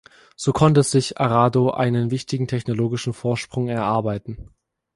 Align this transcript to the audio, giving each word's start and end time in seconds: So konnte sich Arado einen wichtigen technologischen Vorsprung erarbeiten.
So 0.35 0.51
konnte 0.51 0.81
sich 0.81 1.19
Arado 1.19 1.69
einen 1.69 2.09
wichtigen 2.09 2.47
technologischen 2.47 3.13
Vorsprung 3.13 3.67
erarbeiten. 3.67 4.49